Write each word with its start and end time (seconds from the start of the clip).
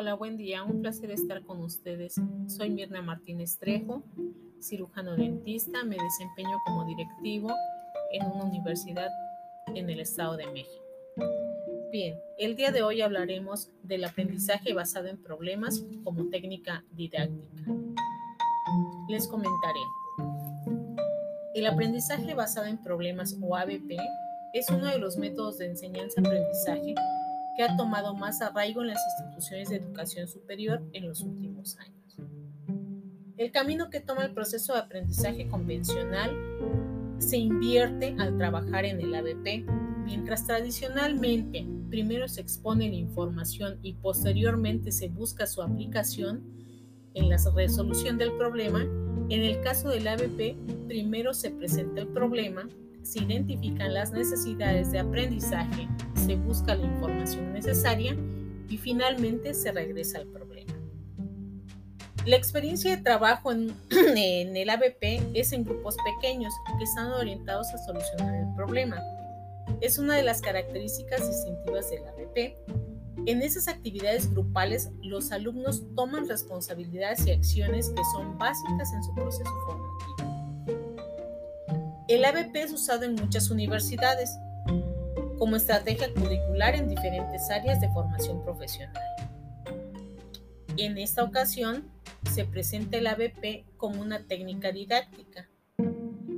Hola, 0.00 0.14
buen 0.14 0.38
día. 0.38 0.62
Un 0.62 0.80
placer 0.80 1.10
estar 1.10 1.42
con 1.42 1.60
ustedes. 1.60 2.14
Soy 2.46 2.70
Mirna 2.70 3.02
Martínez 3.02 3.58
Trejo, 3.58 4.02
cirujano 4.58 5.14
dentista. 5.14 5.84
Me 5.84 5.98
desempeño 5.98 6.56
como 6.64 6.86
directivo 6.86 7.50
en 8.10 8.24
una 8.24 8.44
universidad 8.44 9.10
en 9.66 9.90
el 9.90 10.00
Estado 10.00 10.38
de 10.38 10.46
México. 10.46 10.82
Bien, 11.92 12.18
el 12.38 12.56
día 12.56 12.70
de 12.70 12.80
hoy 12.80 13.02
hablaremos 13.02 13.68
del 13.82 14.04
aprendizaje 14.04 14.72
basado 14.72 15.08
en 15.08 15.22
problemas 15.22 15.84
como 16.02 16.30
técnica 16.30 16.82
didáctica. 16.92 17.62
Les 19.10 19.28
comentaré. 19.28 19.80
El 21.54 21.66
aprendizaje 21.66 22.32
basado 22.32 22.68
en 22.68 22.78
problemas 22.78 23.36
o 23.42 23.54
ABP 23.54 23.98
es 24.54 24.70
uno 24.70 24.86
de 24.86 24.96
los 24.98 25.18
métodos 25.18 25.58
de 25.58 25.66
enseñanza-aprendizaje 25.66 26.94
ha 27.62 27.76
tomado 27.76 28.14
más 28.14 28.40
arraigo 28.42 28.82
en 28.82 28.88
las 28.88 29.00
instituciones 29.18 29.68
de 29.68 29.76
educación 29.76 30.28
superior 30.28 30.82
en 30.92 31.08
los 31.08 31.20
últimos 31.22 31.76
años. 31.78 32.16
El 33.36 33.50
camino 33.52 33.88
que 33.88 34.00
toma 34.00 34.24
el 34.24 34.34
proceso 34.34 34.74
de 34.74 34.80
aprendizaje 34.80 35.48
convencional 35.48 36.30
se 37.18 37.38
invierte 37.38 38.14
al 38.18 38.36
trabajar 38.36 38.84
en 38.84 39.00
el 39.00 39.14
ABP, 39.14 39.64
mientras 40.04 40.46
tradicionalmente 40.46 41.66
primero 41.88 42.28
se 42.28 42.40
expone 42.40 42.88
la 42.88 42.96
información 42.96 43.78
y 43.82 43.94
posteriormente 43.94 44.92
se 44.92 45.08
busca 45.08 45.46
su 45.46 45.62
aplicación 45.62 46.42
en 47.14 47.28
la 47.28 47.36
resolución 47.54 48.18
del 48.18 48.32
problema, 48.36 48.82
en 49.30 49.42
el 49.42 49.60
caso 49.60 49.88
del 49.88 50.08
ABP 50.08 50.56
primero 50.86 51.34
se 51.34 51.50
presenta 51.50 52.00
el 52.00 52.08
problema, 52.08 52.68
se 53.02 53.20
identifican 53.20 53.94
las 53.94 54.12
necesidades 54.12 54.92
de 54.92 55.00
aprendizaje, 55.00 55.88
se 56.14 56.36
busca 56.36 56.74
la 56.74 56.84
información 56.84 57.52
necesaria 57.52 58.16
y 58.68 58.78
finalmente 58.78 59.54
se 59.54 59.72
regresa 59.72 60.18
al 60.18 60.26
problema. 60.26 60.72
La 62.26 62.36
experiencia 62.36 62.94
de 62.94 63.02
trabajo 63.02 63.50
en, 63.50 63.74
el 63.90 64.70
ABP 64.70 65.32
es 65.34 65.52
en 65.52 65.64
grupos 65.64 65.96
pequeños 66.04 66.52
que 66.78 66.84
están 66.84 67.10
orientados 67.12 67.68
a 67.72 67.78
solucionar 67.78 68.34
el 68.34 68.54
problema. 68.54 69.02
Es 69.80 69.98
una 69.98 70.16
de 70.16 70.22
las 70.22 70.42
características 70.42 71.26
distintivas 71.26 71.90
del 71.90 72.06
ABP. 72.06 72.56
En 73.26 73.42
esas 73.42 73.68
actividades 73.68 74.30
grupales, 74.30 74.90
los 75.02 75.32
alumnos 75.32 75.82
toman 75.96 76.28
responsabilidades 76.28 77.26
y 77.26 77.32
acciones 77.32 77.88
que 77.88 78.02
son 78.12 78.36
básicas 78.38 78.92
en 78.92 79.02
su 79.02 79.14
proceso 79.14 79.50
formativo. 79.66 80.39
El 82.10 82.24
ABP 82.24 82.56
es 82.56 82.72
usado 82.72 83.04
en 83.04 83.14
muchas 83.14 83.52
universidades 83.52 84.36
como 85.38 85.54
estrategia 85.54 86.12
curricular 86.12 86.74
en 86.74 86.88
diferentes 86.88 87.48
áreas 87.50 87.80
de 87.80 87.88
formación 87.90 88.42
profesional. 88.42 89.00
En 90.76 90.98
esta 90.98 91.22
ocasión 91.22 91.88
se 92.28 92.44
presenta 92.44 92.96
el 92.96 93.06
ABP 93.06 93.64
como 93.76 94.02
una 94.02 94.26
técnica 94.26 94.72
didáctica, 94.72 95.48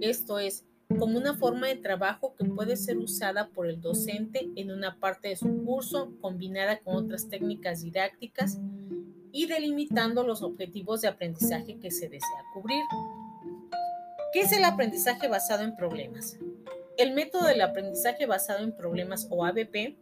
esto 0.03 0.39
es, 0.39 0.67
como 0.99 1.17
una 1.17 1.39
forma 1.39 1.69
de 1.69 1.77
trabajo 1.77 2.35
que 2.37 2.45
puede 2.45 2.77
ser 2.77 2.99
usada 2.99 3.49
por 3.49 3.67
el 3.67 3.81
docente 3.81 4.51
en 4.57 4.73
una 4.73 5.01
parte 5.01 5.29
de 5.29 5.37
su 5.37 5.65
curso 5.65 6.13
combinada 6.21 6.81
con 6.81 6.97
otras 6.97 7.31
técnicas 7.31 7.81
didácticas 7.81 8.59
y 9.33 9.47
delimitando 9.47 10.23
los 10.23 10.43
objetivos 10.43 11.01
de 11.01 11.09
aprendizaje 11.09 11.79
que 11.79 11.91
se 11.91 12.11
desea 12.11 12.45
cubrir. 12.53 12.83
¿Qué 14.33 14.41
es 14.41 14.53
el 14.53 14.65
aprendizaje 14.65 15.29
basado 15.29 15.63
en 15.63 15.77
problemas? 15.77 16.39
El 16.97 17.13
método 17.13 17.45
del 17.45 17.61
aprendizaje 17.61 18.25
basado 18.25 18.65
en 18.65 18.75
problemas 18.75 19.27
o 19.29 19.45
ABP 19.45 19.99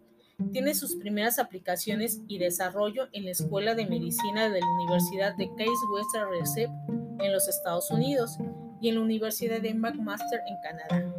tiene 0.53 0.75
sus 0.75 0.95
primeras 0.95 1.41
aplicaciones 1.41 2.21
y 2.29 2.39
desarrollo 2.39 3.09
en 3.13 3.25
la 3.25 3.33
Escuela 3.33 3.75
de 3.75 3.87
Medicina 3.87 4.49
de 4.49 4.61
la 4.61 4.67
Universidad 4.67 5.35
de 5.37 5.49
Case 5.49 5.87
Western 5.93 6.31
Reserve 6.31 6.73
en 7.19 7.33
los 7.33 7.49
Estados 7.49 7.91
Unidos 7.91 8.39
y 8.81 8.89
en 8.89 8.95
la 8.95 9.01
Universidad 9.01 9.61
de 9.61 9.75
McMaster 9.75 10.41
en 10.47 10.57
Canadá. 10.63 11.15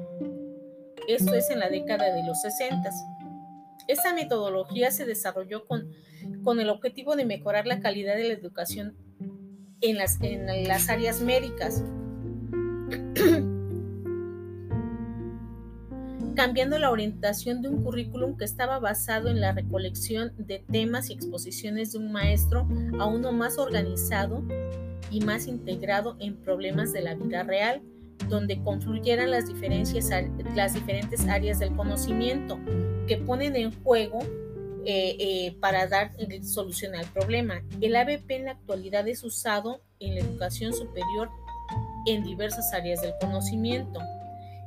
Esto 1.10 1.36
es 1.36 1.50
en 1.50 1.60
la 1.60 1.70
década 1.70 2.14
de 2.14 2.24
los 2.24 2.42
60. 2.42 2.90
Esta 3.88 4.14
metodología 4.14 4.90
se 4.90 5.06
desarrolló 5.06 5.66
con, 5.66 5.92
con 6.46 6.62
el 6.62 6.70
objetivo 6.70 7.18
de 7.18 7.26
mejorar 7.26 7.68
la 7.68 7.82
calidad 7.82 8.16
de 8.16 8.30
la 8.30 8.34
educación 8.36 8.96
en 9.82 9.98
las, 9.98 10.18
en 10.22 10.46
las 10.68 10.88
áreas 10.90 11.20
médicas, 11.20 11.84
cambiando 16.36 16.80
la 16.80 16.92
orientación 16.92 17.62
de 17.62 17.70
un 17.70 17.84
currículum 17.84 18.36
que 18.38 18.46
estaba 18.46 18.80
basado 18.80 19.30
en 19.30 19.42
la 19.42 19.52
recolección 19.52 20.34
de 20.38 20.64
temas 20.72 21.10
y 21.10 21.14
exposiciones 21.14 21.92
de 21.92 22.00
un 22.00 22.12
maestro 22.12 22.68
a 23.00 23.06
uno 23.06 23.32
más 23.32 23.58
organizado 23.58 24.44
y 25.10 25.22
más 25.22 25.48
integrado 25.48 26.16
en 26.20 26.36
problemas 26.38 26.94
de 26.94 27.02
la 27.02 27.16
vida 27.16 27.44
real, 27.44 27.82
donde 28.30 28.62
confluyeran 28.64 29.30
las, 29.30 29.48
diferencias, 29.48 30.10
las 30.56 30.74
diferentes 30.74 31.28
áreas 31.28 31.60
del 31.60 31.76
conocimiento 31.76 32.60
que 33.08 33.18
ponen 33.18 33.56
en 33.56 33.72
juego 33.84 34.20
eh, 34.86 35.16
eh, 35.20 35.58
para 35.60 35.88
dar 35.88 36.12
solución 36.44 36.96
al 36.96 37.06
problema. 37.08 37.62
El 37.82 37.96
ABP 37.96 38.32
en 38.32 38.46
la 38.46 38.52
actualidad 38.52 39.08
es 39.08 39.24
usado 39.24 39.82
en 40.00 40.16
la 40.16 40.22
educación 40.22 40.74
superior 40.74 41.30
en 42.06 42.24
diversas 42.24 42.74
áreas 42.74 43.02
del 43.02 43.14
conocimiento. 43.20 44.00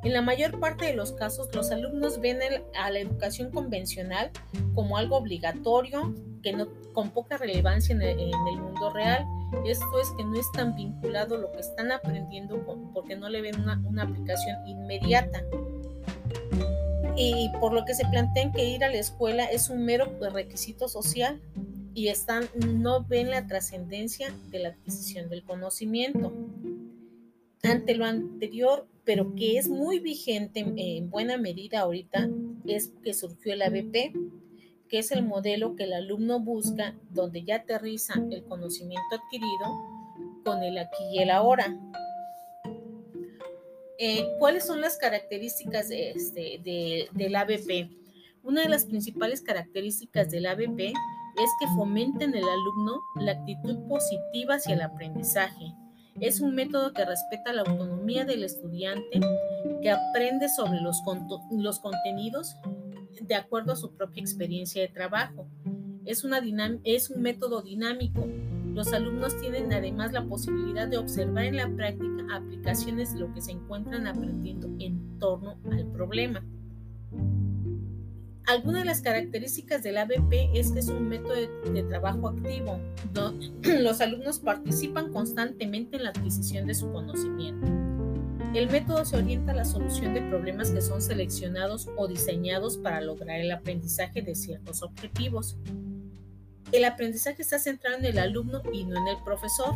En 0.05 0.13
la 0.13 0.21
mayor 0.21 0.61
parte 0.61 0.85
de 0.85 0.93
los 0.93 1.13
casos, 1.13 1.49
los 1.55 1.71
alumnos 1.71 2.21
ven 2.21 2.39
a 2.79 2.91
la 2.91 2.99
educación 2.99 3.51
convencional 3.51 4.31
como 4.75 4.99
algo 4.99 5.17
obligatorio, 5.17 6.15
que 6.43 6.53
no, 6.53 6.69
con 6.93 7.11
poca 7.11 7.39
relevancia 7.39 7.95
en 7.95 8.03
el, 8.03 8.31
mundo 8.37 8.91
real. 8.91 9.25
Esto 9.65 9.87
es 10.03 10.11
que 10.19 10.25
no 10.25 10.39
es 10.39 10.51
tan 10.53 10.77
vinculado 10.77 11.39
lo 11.39 11.51
que 11.53 11.61
están 11.61 11.91
aprendiendo 11.91 12.63
porque 12.93 13.17
no 13.17 13.31
le 13.31 13.41
ven 13.41 13.59
una, 13.61 13.81
una 13.87 14.03
aplicación 14.03 14.67
inmediata. 14.67 15.43
Y 17.17 17.51
por 17.61 17.73
lo 17.73 17.87
que 17.87 17.95
se 17.95 18.05
plantean 18.07 18.53
que 18.53 18.65
ir 18.65 18.85
a 18.85 18.91
la 18.91 18.99
escuela 18.99 19.45
es 19.45 19.71
un 19.71 19.87
mero 19.87 20.13
requisito 20.33 20.89
social 20.89 21.41
y 21.95 22.09
están, 22.09 22.49
no 22.75 23.05
ven 23.05 23.31
la 23.31 23.47
trascendencia 23.47 24.35
de 24.51 24.59
la 24.59 24.69
adquisición 24.71 25.31
del 25.31 25.45
conocimiento. 25.45 26.33
Ante 27.65 27.95
lo 27.95 28.05
anterior, 28.05 28.87
pero 29.05 29.35
que 29.35 29.59
es 29.59 29.69
muy 29.69 29.99
vigente 29.99 30.61
en, 30.61 31.11
buena 31.11 31.39
medida 31.39 31.81
ahorita, 31.81 32.29
es 32.67 32.93
que 33.03 33.15
surgió 33.15 33.55
el 33.55 33.63
ABP, 33.63 34.13
que 34.89 34.99
es 34.99 35.11
el 35.13 35.25
modelo 35.25 35.75
que 35.75 35.85
el 35.85 35.95
alumno 35.95 36.41
busca, 36.41 36.95
donde 37.11 37.43
ya 37.43 37.57
aterriza 37.57 38.15
el 38.31 38.45
conocimiento 38.45 39.17
adquirido 39.17 39.67
con 40.45 40.63
el 40.63 40.79
aquí 40.79 41.05
y 41.13 41.19
el 41.21 41.31
ahora. 41.31 41.75
Eh, 43.99 44.27
¿Cuáles 44.39 44.67
son 44.67 44.81
las 44.81 44.99
características 44.99 45.89
de 45.89 46.11
este, 46.11 46.61
de, 46.63 47.09
del 47.13 47.35
ABP? 47.35 47.91
Una 48.43 48.63
de 48.63 48.69
las 48.69 48.85
principales 48.85 49.41
características 49.41 50.31
del 50.31 50.47
ABP 50.47 50.81
es 50.81 51.51
que 51.59 51.67
fomenta 51.75 52.25
en 52.25 52.35
el 52.35 52.45
alumno 52.45 53.01
la 53.17 53.33
actitud 53.33 53.89
positiva 53.89 54.57
hacia 54.57 54.75
el 54.75 54.83
aprendizaje, 54.83 55.73
es 56.21 56.41
un 56.41 56.55
método 56.55 56.93
que 56.93 57.05
respeta 57.05 57.53
la 57.53 57.63
autonomía 57.63 58.25
del 58.25 58.45
estudiante, 58.45 59.21
que 59.83 59.91
aprende 59.91 60.49
sobre 60.49 60.81
los, 60.81 61.01
contenidos 61.81 62.57
de 63.21 63.35
acuerdo 63.35 63.73
a 63.73 63.77
su 63.77 63.93
propia 63.93 64.21
experiencia 64.21 64.83
de 64.83 64.89
trabajo. 64.89 65.47
Es, 66.05 66.25
es 66.85 67.11
un 67.11 67.23
método 67.23 67.63
dinámico. 67.63 68.27
Los 68.75 68.93
alumnos 68.93 69.41
tienen 69.41 69.73
además 69.73 70.13
la 70.13 70.25
posibilidad 70.25 70.89
de 70.89 70.99
observar 70.99 71.45
en 71.45 71.57
la 71.57 71.69
práctica 71.69 72.27
aplicaciones 72.33 73.15
de 73.15 73.21
lo 73.21 73.33
que 73.33 73.41
se 73.41 73.53
encuentran 73.53 74.07
aprendiendo 74.07 74.69
en 74.79 75.19
torno 75.19 75.57
al 75.71 75.87
problema. 75.93 76.45
Algunas 78.47 78.83
de 78.83 78.85
las 78.85 79.01
características 79.01 79.83
del 79.83 79.97
ABP 79.97 80.51
es 80.53 80.73
que 80.73 80.81
es 80.81 80.89
un 80.89 81.09
método 81.09 81.35
de, 81.35 81.83
trabajo 81.85 82.29
activo. 82.29 82.79
Los 83.63 84.03
alumnos 84.03 84.39
participan 84.39 85.13
constantemente 85.13 85.97
en 85.97 86.05
la 86.05 86.11
adquisición 86.11 86.67
de 86.67 86.75
su 86.75 86.93
conocimiento. 86.93 87.67
El 88.55 88.71
método 88.71 89.05
se 89.07 89.17
orienta 89.17 89.53
a 89.53 89.57
la 89.57 89.65
solución 89.65 90.13
de 90.13 90.21
problemas 90.21 90.71
que 90.71 90.83
son 90.83 91.01
seleccionados 91.01 91.89
o 91.97 92.07
diseñados 92.07 92.77
para 92.77 93.01
lograr 93.01 93.41
el 93.41 93.51
aprendizaje 93.51 94.21
de 94.21 94.35
ciertos 94.35 94.83
objetivos. 94.83 95.57
El 96.71 96.85
aprendizaje 96.85 97.41
está 97.41 97.59
centrado 97.59 97.97
en 97.97 98.05
el 98.05 98.19
alumno 98.19 98.63
y 98.73 98.85
no 98.85 98.99
en 98.99 99.09
el 99.09 99.17
profesor 99.25 99.75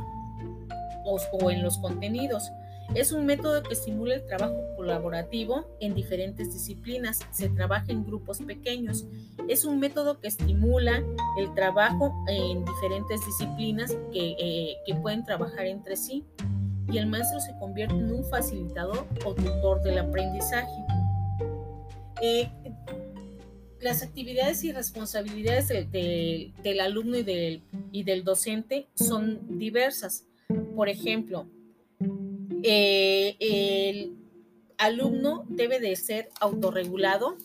o 1.07 1.51
en 1.51 1.63
los 1.63 1.79
contenidos. 1.79 2.51
Es 2.95 3.13
un 3.13 3.27
método 3.27 3.63
que 3.63 3.75
estimula 3.75 4.15
el 4.15 4.25
trabajo 4.27 4.57
colaborativo 4.77 5.67
en 5.81 5.95
diferentes 5.95 6.53
disciplinas. 6.53 7.21
Se 7.31 7.51
trabaja 7.51 7.85
en 7.89 8.05
grupos 8.05 8.39
pequeños. 8.41 9.07
Es 9.47 9.65
un 9.65 9.79
método 9.79 10.21
que 10.21 10.29
estimula 10.29 11.03
el 11.39 11.55
trabajo 11.55 12.15
en 12.29 12.65
diferentes 12.65 13.21
disciplinas 13.27 13.95
que, 14.13 14.37
eh, 14.39 14.95
pueden 15.03 15.25
trabajar 15.25 15.67
entre 15.67 15.97
sí. 15.97 16.25
Y 16.91 16.97
el 16.97 17.07
maestro 17.07 17.41
se 17.41 17.53
convierte 17.59 17.95
en 17.95 18.11
un 18.11 18.25
facilitador 18.25 19.07
o 19.25 19.35
tutor 19.35 19.83
del 19.83 19.99
aprendizaje. 19.99 20.85
Eh, 22.23 22.51
las 23.81 24.03
actividades 24.03 24.65
y 24.65 24.73
responsabilidades 24.73 25.69
del 25.69 26.81
alumno 26.81 27.19
y 27.19 27.23
del, 27.23 27.63
y 27.93 28.03
del, 28.03 28.25
docente 28.25 28.89
son 28.95 29.59
diversas. 29.59 30.25
Por 30.75 30.89
ejemplo, 30.89 31.47
eh, 32.63 33.37
el 33.41 34.17
alumno 34.77 35.45
debe 35.49 35.81
de 35.81 35.97
ser 35.97 36.31
autorregulado, 36.41 37.37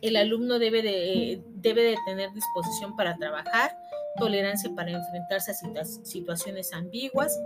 el 0.00 0.16
alumno 0.16 0.58
debe 0.58 0.82
de, 0.82 1.42
debe 1.56 1.82
de 1.82 1.96
tener 2.06 2.32
disposición 2.32 2.96
para 2.96 3.16
trabajar, 3.16 3.76
tolerancia 4.18 4.74
para 4.74 4.90
enfrentarse 4.90 5.52
a 5.52 5.84
situaciones 5.84 6.72
ambiguas, 6.72 7.40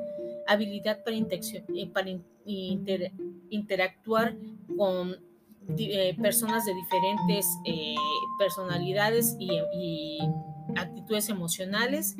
habilidad 0.46 1.04
para, 1.04 1.16
eh, 2.46 3.12
interactuar 3.50 4.36
con 4.76 5.16
eh, 5.78 6.16
personas 6.20 6.64
de 6.64 6.74
diferentes 6.74 7.46
personalidades 8.38 9.36
y, 9.38 10.18
actitudes 10.76 11.28
emocionales, 11.28 12.16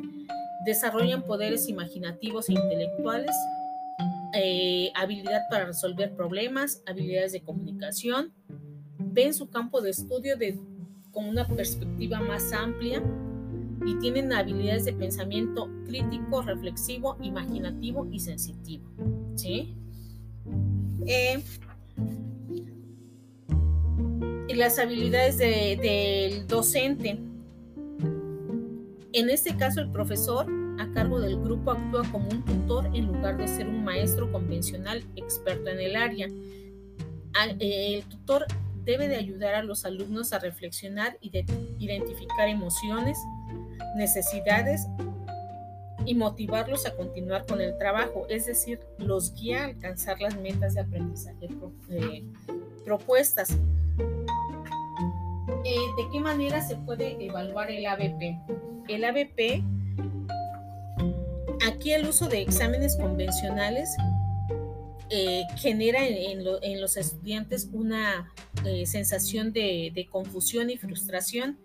desarrollan 0.67 1.23
poderes 1.23 1.69
imaginativos 1.69 2.49
e 2.49 2.53
intelectuales, 2.53 3.35
habilidad 4.95 5.43
para 5.49 5.67
resolver 5.67 6.15
problemas, 6.15 6.83
habilidades 6.87 7.33
de 7.33 7.41
comunicación, 7.41 8.33
ven 8.99 9.33
su 9.33 9.49
campo 9.49 9.81
de 9.81 9.91
estudio 9.91 10.37
con 11.11 11.27
una 11.27 11.47
perspectiva 11.47 12.21
más 12.21 12.53
amplia 12.53 13.03
y 13.87 13.95
tienen 14.01 14.33
habilidades 14.33 14.85
de 14.85 14.93
pensamiento 14.93 15.71
crítico, 15.87 16.43
reflexivo, 16.43 17.17
imaginativo 17.23 18.07
y 18.11 18.21
sensitivo. 18.21 18.85
¿sí? 19.37 19.75
Eh, 21.07 21.43
y 24.49 24.55
las 24.55 24.79
habilidades 24.79 25.39
del 25.39 26.47
docente. 26.47 27.19
En 29.13 29.31
este 29.31 29.57
caso, 29.57 29.81
el 29.81 29.91
profesor 29.91 30.47
a 30.79 30.93
cargo 30.93 31.21
del 31.21 31.41
grupo 31.41 31.73
actúa 31.73 32.03
como 32.11 32.29
un 32.29 32.45
tutor 32.45 32.87
en 32.95 33.07
lugar 33.07 33.37
de 33.37 33.49
ser 33.49 33.69
un 33.69 33.85
maestro 33.85 34.31
convencional 34.31 35.05
experto 35.17 35.71
en 35.71 35.81
el 35.81 35.97
área. 35.97 36.29
El 37.59 38.03
tutor 38.05 38.47
debe 38.85 39.09
de 39.09 39.17
ayudar 39.17 39.55
a 39.55 39.63
los 39.63 39.85
alumnos 39.85 40.33
a 40.33 40.39
reflexionar 40.39 41.19
y 41.21 41.31
de 41.31 41.45
identificar 41.79 42.49
emociones, 42.49 43.19
necesidades 43.97 44.87
y 46.07 46.15
motivarlos 46.15 46.87
a 46.87 46.95
continuar 46.95 47.45
con 47.47 47.61
el 47.61 47.77
trabajo, 47.79 48.27
es 48.29 48.47
decir, 48.47 48.79
los 48.99 49.35
guía 49.35 49.63
a 49.63 49.65
alcanzar 49.67 50.21
las 50.21 50.37
metas 50.37 50.75
de 50.75 50.81
aprendizaje 50.81 51.49
eh, 51.91 52.23
propuestas. 52.85 53.51
Eh, 55.65 55.81
¿De 55.97 56.09
qué 56.13 56.21
manera 56.21 56.61
se 56.63 56.77
puede 56.77 57.17
evaluar 57.25 57.73
el 57.73 57.85
ABP? 57.87 58.39
El 58.89 59.05
ABP, 59.05 59.65
aquí 61.67 61.93
el 61.93 62.07
uso 62.09 62.29
de 62.29 62.43
exámenes 62.43 62.97
convencionales 62.97 63.97
eh, 65.11 65.43
genera 65.57 66.07
en, 66.07 66.81
los 66.81 66.97
estudiantes 66.97 67.69
una 67.73 68.33
eh, 68.65 68.87
sensación 68.87 69.53
de, 69.53 70.09
confusión 70.11 70.71
y 70.71 70.79
frustración. 70.79 71.59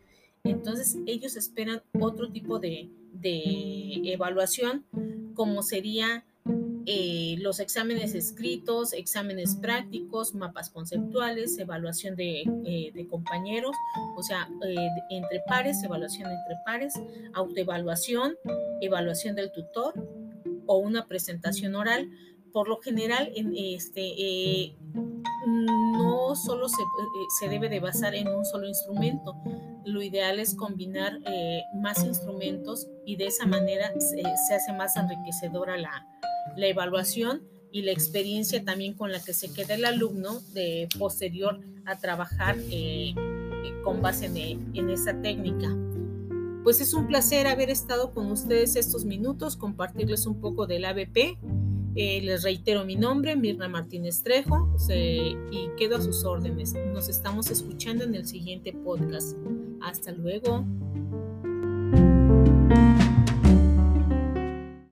Entonces 0.44 0.98
ellos 1.06 1.36
esperan 1.36 1.82
otro 2.00 2.32
tipo 2.32 2.60
de, 2.60 2.90
evaluación, 3.24 4.86
como 5.36 5.62
sería 5.62 6.24
eh, 6.88 7.36
los 7.40 7.60
exámenes 7.60 8.16
escritos, 8.16 8.94
exámenes 8.94 9.56
prácticos, 9.56 10.34
mapas 10.34 10.70
conceptuales, 10.72 11.58
evaluación 11.60 12.16
de, 12.16 13.08
compañeros, 13.10 13.76
o 14.18 14.24
sea, 14.24 14.50
entre 15.10 15.42
pares, 15.48 15.84
evaluación 15.84 16.32
entre 16.32 16.56
pares, 16.66 16.94
autoevaluación, 17.34 18.36
evaluación 18.82 19.36
del 19.36 19.52
tutor 19.52 19.94
o 20.66 20.78
una 20.78 21.08
presentación 21.08 21.76
oral 21.76 22.10
por 22.52 22.68
lo 22.68 22.78
general 22.82 23.32
este, 23.36 24.02
eh, 24.02 24.76
no 25.48 26.36
solo 26.36 26.70
se, 26.70 26.82
eh, 26.82 27.26
se, 27.40 27.50
debe 27.50 27.70
de 27.70 27.80
basar 27.80 28.16
en 28.16 28.28
un 28.28 28.46
solo 28.46 28.68
instrumento. 28.68 29.36
Lo 29.86 30.02
ideal 30.02 30.40
es 30.40 30.56
combinar 30.56 31.20
eh, 31.26 31.62
más 31.76 32.04
instrumentos 32.04 32.88
y 33.06 33.16
de 33.16 33.28
esa 33.28 33.46
manera 33.46 33.92
se, 34.00 34.22
hace 34.54 34.74
más 34.74 34.96
enriquecedora 34.96 35.78
la, 35.78 36.08
la, 36.56 36.68
evaluación 36.68 37.42
y 37.72 37.82
la 37.82 37.92
experiencia 37.92 38.64
también 38.64 38.94
con 38.94 39.12
la 39.12 39.20
que 39.24 39.34
se 39.34 39.52
queda 39.54 39.76
el 39.76 39.86
alumno 39.86 40.40
de 40.54 40.88
posterior 41.00 41.60
a 41.86 41.98
trabajar 41.98 42.58
con 43.84 44.02
base 44.02 44.26
en, 44.26 44.72
en 44.76 44.90
esa 44.90 45.20
técnica. 45.22 45.76
Pues 46.64 46.80
es 46.80 46.94
un 46.94 47.08
placer 47.08 47.48
haber 47.48 47.70
estado 47.70 48.14
con 48.14 48.32
ustedes 48.32 48.76
estos 48.76 49.06
minutos, 49.06 49.56
compartirles 49.58 50.26
un 50.26 50.40
poco 50.40 50.68
del 50.68 50.86
ABP 50.86 51.38
eh, 51.96 52.22
les 52.22 52.44
reitero 52.44 52.86
mi 52.86 52.96
nombre, 52.96 53.36
Mirna 53.36 53.68
Martínez 53.68 54.24
Trejo, 54.24 54.74
y 54.90 55.70
quedo 55.78 55.98
a 55.98 56.02
sus 56.02 56.24
órdenes. 56.24 56.74
Nos 56.94 57.10
estamos 57.10 57.50
escuchando 57.52 58.06
en 58.06 58.16
el 58.16 58.26
siguiente 58.26 58.72
podcast. 58.72 59.36
Hasta 59.82 60.12
luego. 60.14 60.66